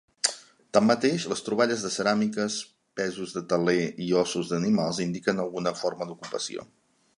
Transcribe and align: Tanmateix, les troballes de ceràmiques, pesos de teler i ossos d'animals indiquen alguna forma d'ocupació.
Tanmateix, 0.77 1.25
les 1.33 1.43
troballes 1.49 1.83
de 1.87 1.91
ceràmiques, 1.97 2.55
pesos 3.01 3.37
de 3.37 3.45
teler 3.53 3.77
i 4.07 4.09
ossos 4.25 4.49
d'animals 4.55 5.05
indiquen 5.09 5.45
alguna 5.47 5.75
forma 5.85 6.09
d'ocupació. 6.13 6.69